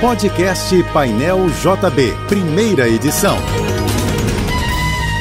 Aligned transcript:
Podcast 0.00 0.82
Painel 0.94 1.46
JB, 1.50 2.16
primeira 2.26 2.88
edição. 2.88 3.36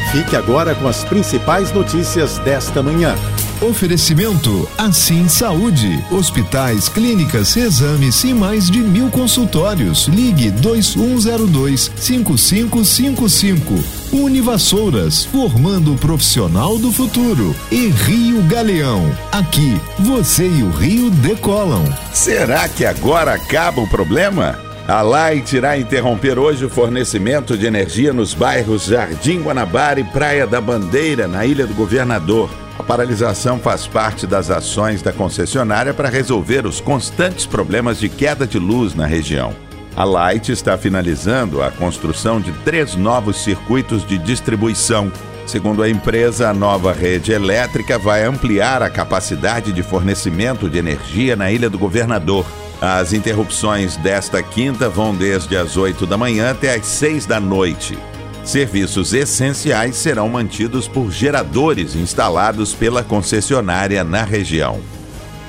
Fique 0.10 0.38
agora 0.38 0.74
com 0.74 0.88
as 0.88 1.04
principais 1.04 1.74
notícias 1.74 2.38
desta 2.40 2.82
manhã. 2.82 3.14
Oferecimento 3.62 4.70
Assim 4.78 5.28
Saúde. 5.28 6.02
Hospitais, 6.10 6.88
clínicas, 6.88 7.58
exames 7.58 8.24
e 8.24 8.34
mais 8.34 8.72
de 8.72 8.80
mil 8.80 9.10
consultórios. 9.12 10.08
Ligue 10.08 10.50
2102 10.50 11.92
5555. 11.98 13.84
Univassouras, 14.14 15.26
formando 15.26 15.94
o 15.94 15.98
profissional 15.98 16.80
do 16.80 16.90
futuro. 16.94 17.54
E 17.70 17.90
Rio 17.90 18.42
Galeão. 18.44 19.14
Aqui, 19.30 19.78
você 20.00 20.48
e 20.48 20.64
o 20.64 20.70
Rio 20.70 21.12
decolam. 21.12 21.84
Será 22.14 22.70
que 22.70 22.86
agora 22.86 23.34
acaba 23.34 23.82
o 23.82 23.90
problema? 23.90 24.69
A 24.90 25.04
Light 25.04 25.56
irá 25.56 25.78
interromper 25.78 26.40
hoje 26.40 26.66
o 26.66 26.70
fornecimento 26.70 27.56
de 27.56 27.68
energia 27.68 28.12
nos 28.12 28.34
bairros 28.34 28.86
Jardim 28.86 29.44
Guanabara 29.44 30.00
e 30.00 30.04
Praia 30.04 30.48
da 30.48 30.60
Bandeira, 30.60 31.28
na 31.28 31.46
Ilha 31.46 31.68
do 31.68 31.76
Governador. 31.76 32.50
A 32.80 32.82
paralisação 32.82 33.60
faz 33.60 33.86
parte 33.86 34.26
das 34.26 34.50
ações 34.50 35.04
da 35.04 35.14
concessionária 35.14 35.94
para 35.94 36.10
resolver 36.10 36.66
os 36.66 36.82
constantes 36.82 37.46
problemas 37.46 38.00
de 38.00 38.10
queda 38.10 38.48
de 38.48 38.58
luz 38.58 38.96
na 38.96 39.06
região. 39.06 39.54
A 39.96 40.04
Light 40.04 40.52
está 40.52 40.76
finalizando 40.76 41.62
a 41.62 41.70
construção 41.70 42.42
de 42.42 42.52
três 42.64 42.96
novos 42.96 43.44
circuitos 43.44 44.04
de 44.04 44.18
distribuição. 44.18 45.12
Segundo 45.46 45.84
a 45.84 45.90
empresa, 45.90 46.50
a 46.50 46.54
nova 46.54 46.94
rede 46.94 47.32
elétrica 47.32 48.00
vai 48.00 48.24
ampliar 48.24 48.82
a 48.82 48.90
capacidade 48.90 49.72
de 49.72 49.84
fornecimento 49.84 50.68
de 50.68 50.80
energia 50.80 51.36
na 51.36 51.52
Ilha 51.52 51.70
do 51.70 51.78
Governador. 51.78 52.44
As 52.82 53.12
interrupções 53.12 53.98
desta 53.98 54.42
quinta 54.42 54.88
vão 54.88 55.14
desde 55.14 55.58
as 55.58 55.76
8 55.76 56.06
da 56.06 56.18
manhã 56.18 56.52
até 56.52 56.76
as 56.76 56.86
6 56.86 57.26
da 57.26 57.40
noite. 57.40 57.98
Serviços 58.44 59.14
essenciais 59.14 59.98
serão 59.98 60.30
mantidos 60.30 60.88
por 60.88 61.12
geradores 61.12 61.94
instalados 61.94 62.74
pela 62.74 63.04
concessionária 63.04 64.04
na 64.04 64.24
região. 64.24 64.80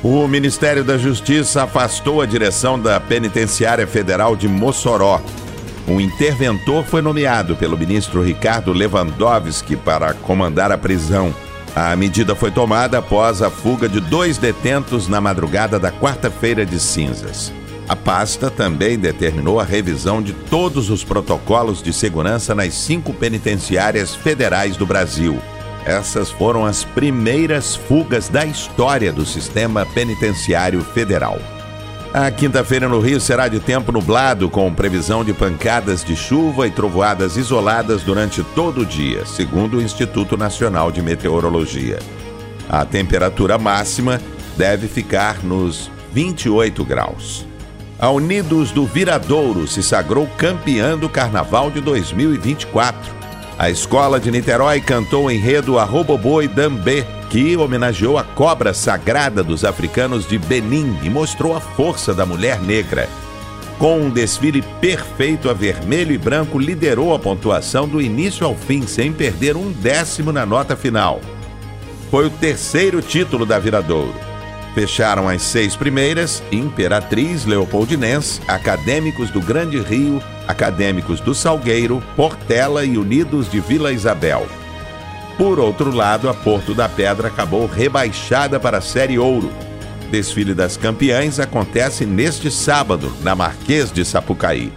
O 0.03 0.27
Ministério 0.27 0.83
da 0.83 0.99
Justiça 0.99 1.63
afastou 1.63 2.21
a 2.21 2.27
direção 2.27 2.81
da 2.81 2.99
Penitenciária 2.99 3.87
Federal 3.87 4.35
de 4.35 4.49
Mossoró. 4.49 5.21
Um 5.87 6.01
interventor 6.01 6.85
foi 6.85 7.01
nomeado 7.01 7.55
pelo 7.55 7.79
ministro 7.79 8.23
Ricardo 8.23 8.73
Lewandowski 8.73 9.77
para 9.77 10.15
comandar 10.15 10.73
a 10.73 10.79
prisão. 10.79 11.35
A 11.75 11.95
medida 11.95 12.35
foi 12.35 12.51
tomada 12.51 12.99
após 12.99 13.43
a 13.43 13.51
fuga 13.51 13.89
de 13.89 14.01
dois 14.01 14.39
detentos 14.39 15.07
na 15.07 15.21
madrugada 15.21 15.79
da 15.79 15.93
quarta-feira 15.93 16.67
de 16.67 16.81
cinzas. 16.81 17.53
A 17.89 17.95
pasta 17.95 18.51
também 18.51 18.99
determinou 18.99 19.59
a 19.59 19.65
revisão 19.65 20.23
de 20.23 20.33
todos 20.33 20.91
os 20.91 21.05
protocolos 21.05 21.83
de 21.83 21.93
segurança 21.93 22.55
nas 22.55 22.75
cinco 22.75 23.13
penitenciárias 23.13 24.15
federais 24.15 24.77
do 24.77 24.87
Brasil. 24.87 25.41
Essas 25.85 26.31
foram 26.31 26.67
as 26.67 26.85
primeiras 26.85 27.75
fugas 27.75 28.29
da 28.29 28.45
história 28.45 29.13
do 29.13 29.25
sistema 29.25 29.87
penitenciário 29.87 30.85
federal. 30.85 31.39
A 32.13 32.29
quinta-feira 32.29 32.89
no 32.89 32.99
Rio 32.99 33.21
será 33.21 33.47
de 33.47 33.61
tempo 33.61 33.93
nublado, 33.93 34.51
com 34.51 34.75
previsão 34.75 35.25
de 35.25 35.33
pancadas 35.33 36.03
de 36.03 36.17
chuva 36.17 36.67
e 36.67 36.71
trovoadas 36.73 37.37
isoladas 37.37 38.03
durante 38.03 38.43
todo 38.43 38.81
o 38.81 38.87
dia, 38.87 39.25
segundo 39.25 39.77
o 39.77 39.81
Instituto 39.83 40.37
Nacional 40.37 40.91
de 40.91 41.01
Meteorologia. 41.01 42.01
A 42.69 42.85
temperatura 42.85 43.59
máxima 43.59 44.21
deve 44.57 44.89
ficar 44.89 45.45
nos 45.45 45.89
28 46.13 46.85
graus. 46.85 47.47
A 47.97 48.11
Unidos 48.11 48.73
do 48.73 48.85
Viradouro 48.85 49.69
se 49.69 49.81
sagrou 49.81 50.27
campeã 50.37 50.99
do 50.99 51.09
Carnaval 51.09 51.71
de 51.71 51.81
2024. 51.81 53.15
A 53.57 53.71
escola 53.71 54.19
de 54.19 54.33
Niterói 54.33 54.81
cantou 54.81 55.27
o 55.27 55.31
enredo 55.31 55.79
Arroba 55.79 56.17
Boi 56.17 56.49
Dambê, 56.49 57.07
que 57.31 57.57
homenageou 57.57 58.19
a 58.19 58.25
cobra 58.25 58.75
sagrada 58.75 59.45
dos 59.45 59.65
africanos 59.65 60.27
de 60.27 60.37
Benin 60.37 60.99
e 61.01 61.09
mostrou 61.09 61.57
a 61.57 61.61
força 61.61 62.13
da 62.13 62.27
mulher 62.27 62.61
negra. 62.61 63.09
Com 63.79 64.01
um 64.01 64.11
desfile 64.11 64.61
perfeito, 64.81 65.49
a 65.49 65.55
vermelho 65.55 66.13
e 66.13 66.19
branco 66.19 66.59
liderou 66.59 67.15
a 67.15 67.19
pontuação 67.21 67.89
do 67.89 68.03
início 68.03 68.45
ao 68.45 68.57
fim, 68.57 68.85
sem 68.85 69.13
perder 69.13 69.57
um 69.57 69.71
décimo 69.71 70.33
na 70.33 70.45
nota 70.45 70.77
final. 70.77 71.21
Foi 72.11 72.27
o 72.27 72.31
terceiro 72.31 73.01
título 73.01 73.47
da 73.47 73.61
Viradouro. 73.61 74.13
Fecharam 74.75 75.29
as 75.29 75.43
seis 75.43 75.77
primeiras 75.77 76.43
Imperatriz, 76.51 77.47
Leopoldinense, 77.47 78.41
Acadêmicos 78.49 79.31
do 79.31 79.41
Grande 79.41 79.79
Rio, 79.79 80.21
Acadêmicos 80.49 81.21
do 81.21 81.35
Salgueiro, 81.35 82.03
Portela 82.17 82.85
e 82.85 82.99
Unidos 82.99 83.49
de 83.49 83.61
Vila 83.61 83.93
Isabel. 83.93 84.47
Por 85.41 85.59
outro 85.59 85.91
lado, 85.91 86.29
a 86.29 86.35
Porto 86.35 86.75
da 86.75 86.87
Pedra 86.87 87.29
acabou 87.29 87.67
rebaixada 87.67 88.61
para 88.61 88.77
a 88.77 88.83
Série 88.83 89.19
Ouro. 89.19 89.51
Desfile 90.11 90.53
das 90.53 90.77
campeãs 90.77 91.41
acontece 91.41 92.05
neste 92.05 92.51
sábado, 92.51 93.11
na 93.23 93.35
Marquês 93.35 93.91
de 93.91 94.05
Sapucaí. 94.05 94.71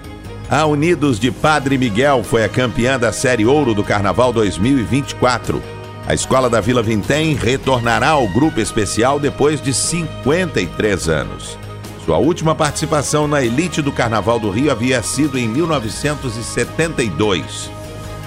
A 0.50 0.66
Unidos 0.66 1.20
de 1.20 1.32
Padre 1.32 1.78
Miguel 1.78 2.24
foi 2.24 2.46
a 2.46 2.50
campeã 2.50 2.98
da 2.98 3.12
Série 3.12 3.46
Ouro 3.46 3.74
do 3.74 3.84
Carnaval 3.84 4.32
2024 4.32 5.62
a 6.06 6.14
escola 6.14 6.50
da 6.50 6.60
Vila 6.60 6.84
Vintém 6.84 7.34
retornará 7.34 8.10
ao 8.10 8.28
grupo 8.28 8.60
especial 8.60 9.22
depois 9.22 9.62
de 9.62 9.74
53 9.74 11.08
anos. 11.08 11.58
Sua 12.04 12.18
última 12.18 12.54
participação 12.54 13.26
na 13.26 13.42
elite 13.42 13.82
do 13.82 13.90
Carnaval 13.90 14.38
do 14.38 14.50
Rio 14.50 14.70
havia 14.70 15.02
sido 15.02 15.40
em 15.40 15.48
1972. 15.48 17.72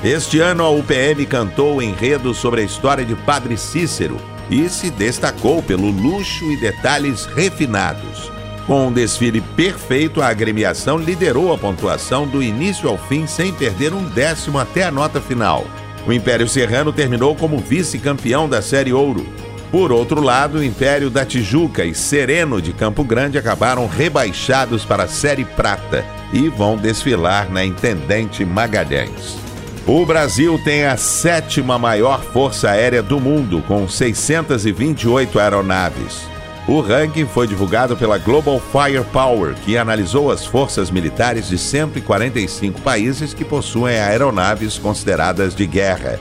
Este 0.04 0.40
ano, 0.40 0.62
a 0.62 0.70
UPM 0.70 1.24
cantou 1.24 1.76
o 1.76 1.82
enredo 1.82 2.34
sobre 2.34 2.60
a 2.60 2.64
história 2.64 3.04
de 3.04 3.14
Padre 3.14 3.56
Cícero 3.56 4.18
e 4.50 4.68
se 4.68 4.90
destacou 4.90 5.62
pelo 5.62 5.90
luxo 5.90 6.44
e 6.52 6.56
detalhes 6.56 7.24
refinados. 7.24 8.30
Com 8.66 8.88
um 8.88 8.92
desfile 8.92 9.40
perfeito, 9.40 10.20
a 10.20 10.28
agremiação 10.28 10.98
liderou 10.98 11.52
a 11.52 11.58
pontuação 11.58 12.26
do 12.26 12.42
início 12.42 12.88
ao 12.88 12.98
fim 12.98 13.26
sem 13.26 13.52
perder 13.52 13.94
um 13.94 14.04
décimo 14.04 14.58
até 14.58 14.84
a 14.84 14.90
nota 14.90 15.20
final. 15.20 15.64
O 16.06 16.12
Império 16.12 16.46
Serrano 16.46 16.92
terminou 16.92 17.34
como 17.34 17.58
vice-campeão 17.58 18.48
da 18.48 18.60
Série 18.60 18.92
Ouro. 18.92 19.26
Por 19.70 19.90
outro 19.90 20.20
lado, 20.20 20.58
o 20.58 20.64
Império 20.64 21.10
da 21.10 21.24
Tijuca 21.24 21.84
e 21.84 21.94
Sereno 21.94 22.60
de 22.60 22.72
Campo 22.72 23.02
Grande 23.02 23.38
acabaram 23.38 23.86
rebaixados 23.88 24.84
para 24.84 25.04
a 25.04 25.08
Série 25.08 25.44
Prata 25.44 26.04
e 26.32 26.48
vão 26.48 26.76
desfilar 26.76 27.50
na 27.50 27.64
Intendente 27.64 28.44
Magalhães. 28.44 29.45
O 29.88 30.04
Brasil 30.04 30.60
tem 30.64 30.84
a 30.84 30.96
sétima 30.96 31.78
maior 31.78 32.20
força 32.20 32.70
aérea 32.70 33.00
do 33.00 33.20
mundo, 33.20 33.62
com 33.68 33.88
628 33.88 35.38
aeronaves. 35.38 36.26
O 36.66 36.80
ranking 36.80 37.24
foi 37.24 37.46
divulgado 37.46 37.96
pela 37.96 38.18
Global 38.18 38.60
Firepower, 38.60 39.54
que 39.54 39.78
analisou 39.78 40.32
as 40.32 40.44
forças 40.44 40.90
militares 40.90 41.48
de 41.48 41.56
145 41.56 42.80
países 42.80 43.32
que 43.32 43.44
possuem 43.44 43.96
aeronaves 43.96 44.76
consideradas 44.76 45.54
de 45.54 45.68
guerra. 45.68 46.18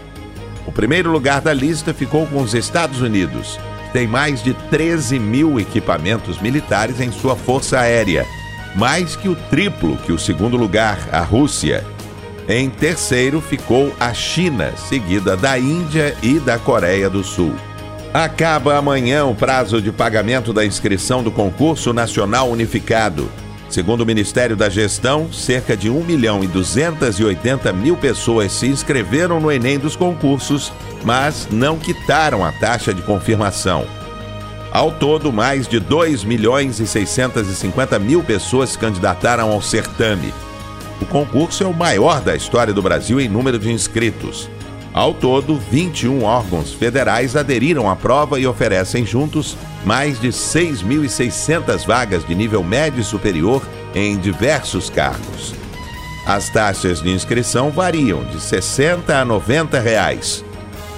O 0.68 0.72
primeiro 0.72 1.09
lugar 1.09 1.42
da 1.42 1.52
lista 1.52 1.92
ficou 1.92 2.28
com 2.28 2.44
os 2.44 2.53
Estados 2.53 3.02
Unidos. 3.02 3.59
Tem 3.92 4.06
mais 4.06 4.44
de 4.44 4.53
13 4.53 5.18
mil 5.18 5.59
equipamentos 5.59 6.40
militares 6.40 7.00
em 7.02 7.12
sua 7.12 7.36
força 7.36 7.80
aérea, 7.80 8.28
mais 8.76 9.16
que 9.16 9.28
o 9.28 9.36
triplo 9.36 9.97
que 9.97 10.12
o 10.12 10.20
segundo 10.20 10.56
lugar, 10.56 11.00
a 11.12 11.22
Rússia. 11.22 11.84
Em 12.47 12.69
terceiro 12.69 13.41
ficou 13.41 13.91
a 14.00 14.13
China, 14.13 14.72
seguida 14.78 15.35
da 15.35 15.57
Índia 15.57 16.16
e 16.22 16.39
da 16.39 16.59
Coreia 16.59 17.09
do 17.09 17.23
Sul. 17.23 17.56
Acaba 18.13 18.78
amanhã 18.78 19.25
o 19.25 19.33
prazo 19.33 19.81
de 19.81 19.91
pagamento 19.91 20.53
da 20.53 20.63
inscrição 20.63 21.23
do 21.23 21.31
concurso 21.31 21.91
nacional 21.91 22.50
unificado. 22.50 23.29
Segundo 23.67 24.02
o 24.02 24.05
Ministério 24.05 24.55
da 24.55 24.70
Gestão, 24.70 25.34
cerca 25.34 25.75
de 25.75 25.90
1 25.90 26.03
milhão 26.03 26.43
e 26.43 26.47
280 26.47 27.73
mil 27.73 27.97
pessoas 27.97 28.52
se 28.52 28.67
inscreveram 28.67 29.40
no 29.40 29.52
Enem 29.52 29.79
dos 29.79 29.96
concursos, 29.96 30.72
mas 31.03 31.47
não 31.49 31.79
quitaram 31.79 32.46
a 32.46 32.52
taxa 32.52 32.93
de 32.93 33.02
confirmação. 33.02 33.87
Ao 34.72 34.91
todo, 34.91 35.34
mais 35.34 35.67
de 35.67 35.79
2 35.79 36.23
milhões 36.23 36.79
e 36.79 36.85
650 36.85 37.97
mil 37.97 38.23
pessoas 38.23 38.70
se 38.70 38.78
candidataram 38.78 39.52
ao 39.52 39.61
certame. 39.64 40.31
O 41.02 41.06
concurso 41.06 41.64
é 41.64 41.68
o 41.68 41.74
maior 41.74 42.22
da 42.22 42.36
história 42.36 42.74
do 42.74 42.82
Brasil 42.82 43.20
em 43.20 43.28
número 43.28 43.59
de 43.59 43.72
inscritos. 43.72 44.50
Ao 44.94 45.14
todo, 45.14 45.59
21 45.70 46.24
órgãos 46.24 46.72
federais 46.74 47.36
aderiram 47.36 47.90
à 47.90 47.97
prova 47.97 48.40
e 48.40 48.47
oferecem 48.47 49.06
juntos 49.06 49.58
mais 49.84 50.20
de 50.22 50.30
6.600 50.30 51.86
vagas 51.86 52.26
de 52.26 52.34
nível 52.34 52.64
médio 52.64 53.02
e 53.02 53.03
superior 53.03 53.62
em 53.94 54.18
diversos 54.18 54.90
cargos. 54.90 55.53
As 56.26 56.50
taxas 56.50 57.02
de 57.02 57.09
inscrição 57.09 57.72
variam 57.72 58.24
de 58.24 58.40
60 58.40 59.16
a 59.16 59.26
90 59.26 59.80
reais. 59.80 60.46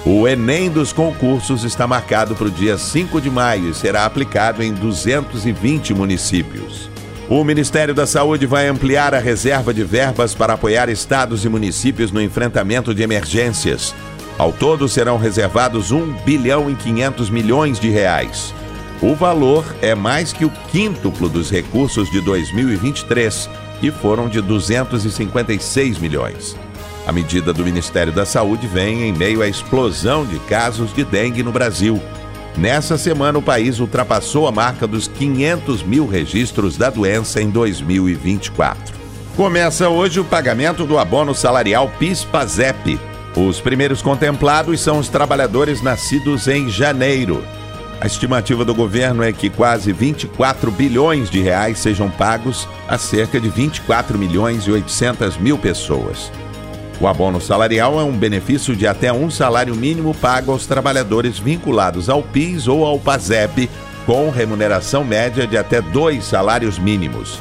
O 0.06 0.28
Enem 0.28 0.70
dos 0.70 0.92
concursos 0.92 1.64
está 1.64 1.86
marcado 1.86 2.36
para 2.36 2.46
o 2.46 2.50
dia 2.50 2.78
5 2.78 3.20
de 3.20 3.28
maio 3.28 3.70
e 3.70 3.74
será 3.74 4.06
aplicado 4.06 4.62
em 4.62 4.72
220 4.72 5.92
municípios. 5.92 6.88
O 7.30 7.44
Ministério 7.44 7.94
da 7.94 8.06
Saúde 8.06 8.46
vai 8.46 8.68
ampliar 8.68 9.14
a 9.14 9.18
reserva 9.18 9.74
de 9.74 9.84
verbas 9.84 10.34
para 10.34 10.54
apoiar 10.54 10.88
estados 10.88 11.44
e 11.44 11.48
municípios 11.48 12.10
no 12.10 12.22
enfrentamento 12.22 12.94
de 12.94 13.02
emergências. 13.02 13.94
Ao 14.38 14.50
todo 14.50 14.88
serão 14.88 15.18
reservados 15.18 15.90
1 15.90 16.24
bilhão 16.24 16.70
e 16.70 16.74
500 16.74 17.28
milhões 17.28 17.78
de 17.78 17.90
reais. 17.90 18.54
O 19.02 19.14
valor 19.14 19.62
é 19.82 19.94
mais 19.94 20.32
que 20.32 20.46
o 20.46 20.50
quíntuplo 20.70 21.28
dos 21.28 21.50
recursos 21.50 22.10
de 22.10 22.22
2023, 22.22 23.50
que 23.78 23.90
foram 23.90 24.26
de 24.26 24.40
256 24.40 25.98
milhões. 25.98 26.56
A 27.06 27.12
medida 27.12 27.52
do 27.52 27.62
Ministério 27.62 28.12
da 28.12 28.24
Saúde 28.24 28.66
vem 28.66 29.02
em 29.02 29.12
meio 29.12 29.42
à 29.42 29.48
explosão 29.48 30.24
de 30.24 30.38
casos 30.40 30.94
de 30.94 31.04
dengue 31.04 31.42
no 31.42 31.52
Brasil. 31.52 32.00
Nessa 32.56 32.98
semana, 32.98 33.38
o 33.38 33.42
país 33.42 33.78
ultrapassou 33.78 34.46
a 34.48 34.52
marca 34.52 34.86
dos 34.86 35.06
500 35.06 35.82
mil 35.82 36.06
registros 36.06 36.76
da 36.76 36.90
doença 36.90 37.40
em 37.40 37.50
2024. 37.50 38.96
Começa 39.36 39.88
hoje 39.88 40.18
o 40.18 40.24
pagamento 40.24 40.84
do 40.84 40.98
abono 40.98 41.34
salarial 41.34 41.90
PIS-PASEP. 41.98 42.98
Os 43.36 43.60
primeiros 43.60 44.02
contemplados 44.02 44.80
são 44.80 44.98
os 44.98 45.08
trabalhadores 45.08 45.80
nascidos 45.80 46.48
em 46.48 46.68
janeiro. 46.68 47.44
A 48.00 48.06
estimativa 48.06 48.64
do 48.64 48.74
governo 48.74 49.22
é 49.22 49.32
que 49.32 49.50
quase 49.50 49.92
24 49.92 50.70
bilhões 50.70 51.30
de 51.30 51.40
reais 51.40 51.78
sejam 51.78 52.08
pagos 52.10 52.68
a 52.88 52.96
cerca 52.96 53.40
de 53.40 53.48
24 53.48 54.18
milhões 54.18 54.64
e 54.64 54.70
800 54.70 55.36
mil 55.36 55.58
pessoas. 55.58 56.32
O 57.00 57.06
abono 57.06 57.40
salarial 57.40 58.00
é 58.00 58.02
um 58.02 58.12
benefício 58.12 58.74
de 58.74 58.86
até 58.86 59.12
um 59.12 59.30
salário 59.30 59.74
mínimo 59.74 60.12
pago 60.14 60.50
aos 60.50 60.66
trabalhadores 60.66 61.38
vinculados 61.38 62.08
ao 62.08 62.22
PIS 62.22 62.66
ou 62.66 62.84
ao 62.84 62.98
PASEP, 62.98 63.70
com 64.04 64.30
remuneração 64.30 65.04
média 65.04 65.46
de 65.46 65.56
até 65.56 65.80
dois 65.80 66.24
salários 66.24 66.78
mínimos. 66.78 67.40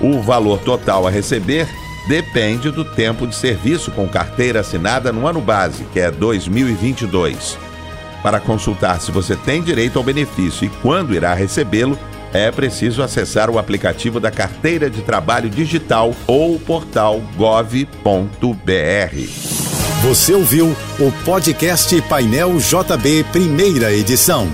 O 0.00 0.20
valor 0.20 0.58
total 0.60 1.06
a 1.06 1.10
receber 1.10 1.68
depende 2.08 2.70
do 2.70 2.84
tempo 2.84 3.26
de 3.26 3.36
serviço 3.36 3.90
com 3.92 4.08
carteira 4.08 4.60
assinada 4.60 5.12
no 5.12 5.26
ano 5.28 5.40
base, 5.40 5.84
que 5.92 6.00
é 6.00 6.10
2022. 6.10 7.56
Para 8.22 8.40
consultar 8.40 9.00
se 9.00 9.12
você 9.12 9.36
tem 9.36 9.62
direito 9.62 9.96
ao 9.98 10.04
benefício 10.04 10.64
e 10.64 10.68
quando 10.82 11.14
irá 11.14 11.34
recebê-lo, 11.34 11.96
é 12.32 12.50
preciso 12.50 13.02
acessar 13.02 13.50
o 13.50 13.58
aplicativo 13.58 14.20
da 14.20 14.30
Carteira 14.30 14.90
de 14.90 15.02
Trabalho 15.02 15.48
Digital 15.48 16.14
ou 16.26 16.56
o 16.56 16.60
portal 16.60 17.20
gov.br. 17.36 17.88
Você 20.02 20.32
ouviu 20.32 20.76
o 21.00 21.12
podcast 21.24 22.00
Painel 22.02 22.56
JB, 22.58 23.24
primeira 23.32 23.92
edição. 23.92 24.48